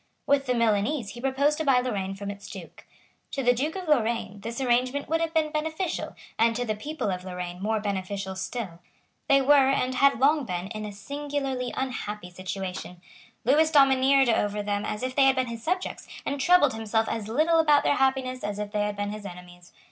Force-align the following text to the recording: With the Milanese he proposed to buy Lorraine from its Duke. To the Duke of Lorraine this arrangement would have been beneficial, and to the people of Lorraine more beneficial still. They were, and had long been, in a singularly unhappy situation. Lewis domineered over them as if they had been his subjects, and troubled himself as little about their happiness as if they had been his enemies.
With 0.25 0.47
the 0.47 0.55
Milanese 0.55 1.09
he 1.09 1.21
proposed 1.21 1.59
to 1.59 1.63
buy 1.63 1.79
Lorraine 1.79 2.15
from 2.15 2.31
its 2.31 2.47
Duke. 2.49 2.87
To 3.33 3.43
the 3.43 3.53
Duke 3.53 3.75
of 3.75 3.87
Lorraine 3.87 4.39
this 4.39 4.59
arrangement 4.59 5.07
would 5.07 5.21
have 5.21 5.31
been 5.31 5.51
beneficial, 5.51 6.15
and 6.39 6.55
to 6.55 6.65
the 6.65 6.73
people 6.73 7.11
of 7.11 7.23
Lorraine 7.23 7.61
more 7.61 7.79
beneficial 7.79 8.35
still. 8.35 8.79
They 9.29 9.43
were, 9.43 9.69
and 9.69 9.93
had 9.93 10.19
long 10.19 10.43
been, 10.45 10.69
in 10.69 10.85
a 10.85 10.91
singularly 10.91 11.71
unhappy 11.77 12.31
situation. 12.31 12.99
Lewis 13.45 13.69
domineered 13.69 14.27
over 14.29 14.63
them 14.63 14.85
as 14.85 15.03
if 15.03 15.15
they 15.15 15.25
had 15.25 15.35
been 15.35 15.45
his 15.45 15.61
subjects, 15.61 16.07
and 16.25 16.41
troubled 16.41 16.73
himself 16.73 17.07
as 17.07 17.27
little 17.27 17.59
about 17.59 17.83
their 17.83 17.97
happiness 17.97 18.43
as 18.43 18.57
if 18.57 18.71
they 18.71 18.81
had 18.81 18.95
been 18.95 19.11
his 19.11 19.27
enemies. 19.27 19.71